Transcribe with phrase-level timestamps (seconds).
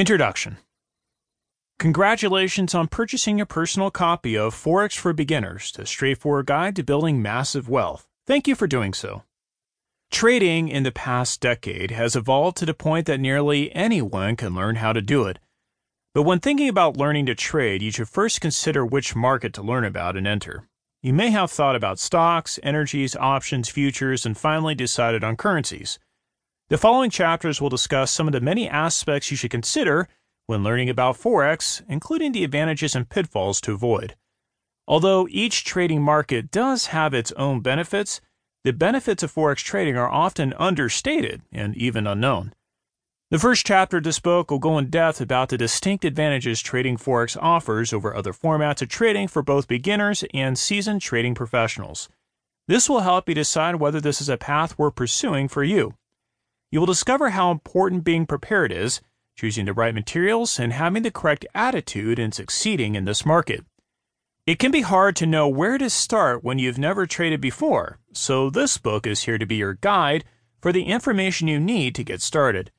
[0.00, 0.56] Introduction
[1.78, 7.20] Congratulations on purchasing a personal copy of Forex for Beginners, the straightforward guide to building
[7.20, 8.08] massive wealth.
[8.26, 9.24] Thank you for doing so.
[10.10, 14.76] Trading in the past decade has evolved to the point that nearly anyone can learn
[14.76, 15.38] how to do it.
[16.14, 19.84] But when thinking about learning to trade, you should first consider which market to learn
[19.84, 20.66] about and enter.
[21.02, 25.98] You may have thought about stocks, energies, options, futures, and finally decided on currencies.
[26.70, 30.08] The following chapters will discuss some of the many aspects you should consider
[30.46, 34.14] when learning about Forex, including the advantages and pitfalls to avoid.
[34.86, 38.20] Although each trading market does have its own benefits,
[38.62, 42.54] the benefits of Forex trading are often understated and even unknown.
[43.32, 46.98] The first chapter of this book will go in depth about the distinct advantages trading
[46.98, 52.08] Forex offers over other formats of trading for both beginners and seasoned trading professionals.
[52.68, 55.94] This will help you decide whether this is a path worth pursuing for you.
[56.70, 59.00] You will discover how important being prepared is,
[59.36, 63.64] choosing the right materials, and having the correct attitude in succeeding in this market.
[64.46, 68.50] It can be hard to know where to start when you've never traded before, so
[68.50, 70.24] this book is here to be your guide
[70.60, 72.70] for the information you need to get started.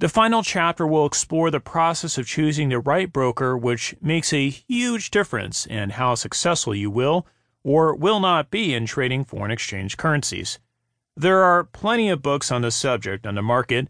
[0.00, 4.50] The final chapter will explore the process of choosing the right broker, which makes a
[4.50, 7.26] huge difference in how successful you will
[7.64, 10.58] or will not be in trading foreign exchange currencies.
[11.18, 13.88] There are plenty of books on this subject on the market.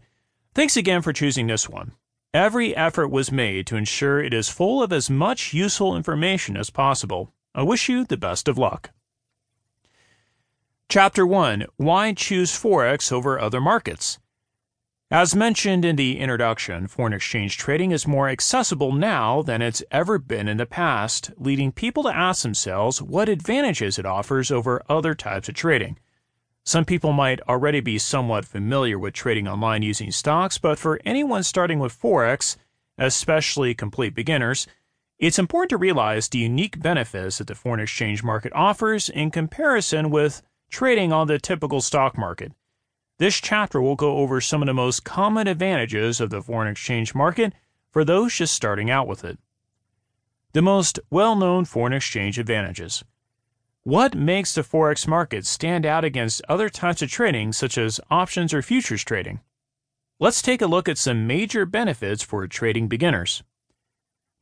[0.55, 1.91] Thanks again for choosing this one.
[2.33, 6.71] Every effort was made to ensure it is full of as much useful information as
[6.71, 7.31] possible.
[7.53, 8.89] I wish you the best of luck.
[10.89, 14.17] Chapter 1 Why Choose Forex Over Other Markets?
[15.11, 20.17] As mentioned in the introduction, foreign exchange trading is more accessible now than it's ever
[20.17, 25.13] been in the past, leading people to ask themselves what advantages it offers over other
[25.13, 25.99] types of trading.
[26.69, 31.41] Some people might already be somewhat familiar with trading online using stocks, but for anyone
[31.41, 32.57] starting with Forex,
[32.95, 34.67] especially complete beginners,
[35.17, 40.11] it's important to realize the unique benefits that the foreign exchange market offers in comparison
[40.11, 42.51] with trading on the typical stock market.
[43.17, 47.15] This chapter will go over some of the most common advantages of the foreign exchange
[47.15, 47.51] market
[47.89, 49.39] for those just starting out with it.
[50.53, 53.03] The most well known foreign exchange advantages.
[53.89, 58.53] What makes the Forex market stand out against other types of trading, such as options
[58.53, 59.39] or futures trading?
[60.19, 63.41] Let's take a look at some major benefits for trading beginners.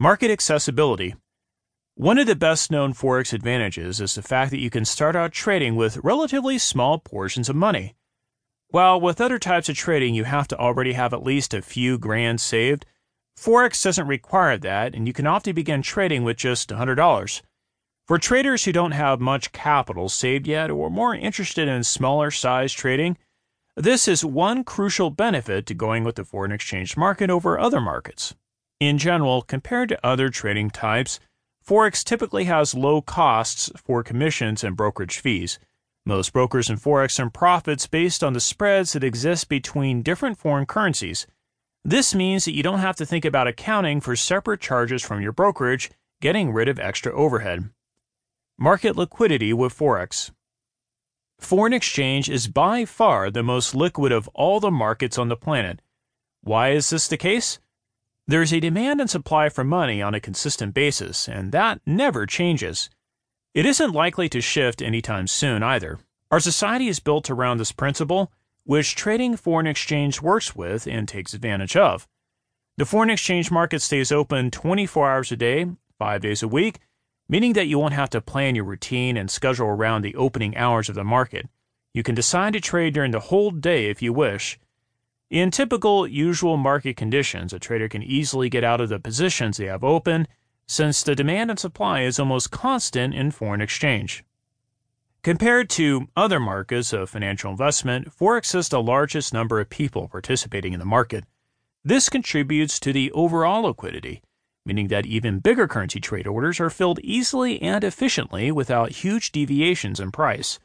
[0.01, 1.15] Market accessibility.
[1.95, 5.31] One of the best known Forex advantages is the fact that you can start out
[5.31, 7.95] trading with relatively small portions of money.
[8.67, 11.97] While with other types of trading you have to already have at least a few
[11.97, 12.85] grand saved,
[13.39, 17.41] Forex doesn't require that and you can often begin trading with just $100.
[18.07, 22.71] For traders who don't have much capital saved yet or more interested in smaller size
[22.71, 23.17] trading,
[23.75, 28.33] this is one crucial benefit to going with the foreign exchange market over other markets.
[28.79, 31.19] In general, compared to other trading types,
[31.67, 35.59] Forex typically has low costs for commissions and brokerage fees.
[36.05, 40.65] Most brokers in Forex earn profits based on the spreads that exist between different foreign
[40.65, 41.27] currencies.
[41.83, 45.33] This means that you don't have to think about accounting for separate charges from your
[45.33, 45.91] brokerage,
[46.21, 47.69] getting rid of extra overhead.
[48.59, 50.31] Market liquidity with Forex.
[51.39, 55.79] Foreign exchange is by far the most liquid of all the markets on the planet.
[56.41, 57.59] Why is this the case?
[58.25, 62.25] There is a demand and supply for money on a consistent basis, and that never
[62.25, 62.89] changes.
[63.53, 65.99] It isn't likely to shift anytime soon either.
[66.31, 68.31] Our society is built around this principle,
[68.63, 72.07] which trading foreign exchange works with and takes advantage of.
[72.77, 75.67] The foreign exchange market stays open 24 hours a day,
[75.99, 76.79] 5 days a week,
[77.29, 80.89] meaning that you won't have to plan your routine and schedule around the opening hours
[80.89, 81.47] of the market.
[81.93, 84.59] You can decide to trade during the whole day if you wish.
[85.29, 89.65] In typical, usual market conditions, a trader can easily get out of the positions they
[89.65, 90.27] have open
[90.67, 94.23] since the demand and supply is almost constant in foreign exchange.
[95.23, 100.73] Compared to other markets of financial investment, Forex has the largest number of people participating
[100.73, 101.25] in the market.
[101.83, 104.21] This contributes to the overall liquidity,
[104.67, 109.99] meaning that even bigger currency trade orders are filled easily and efficiently without huge deviations
[109.99, 110.59] in price.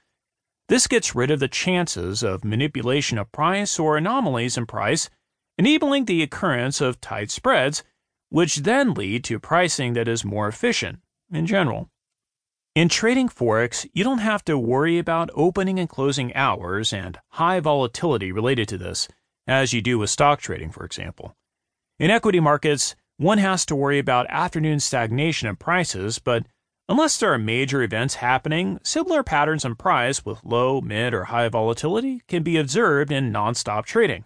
[0.69, 5.09] This gets rid of the chances of manipulation of price or anomalies in price,
[5.57, 7.83] enabling the occurrence of tight spreads
[8.33, 10.99] which then lead to pricing that is more efficient
[11.31, 11.91] in general.
[12.75, 17.61] In trading Forex, you don't have to worry about opening and closing hours and high
[17.61, 19.07] volatility related to this,
[19.47, 21.37] as you do with stock trading, for example.
[21.99, 26.47] In equity markets, one has to worry about afternoon stagnation in prices, but
[26.89, 31.49] unless there are major events happening, similar patterns in price with low, mid, or high
[31.49, 34.25] volatility can be observed in non-stop trading.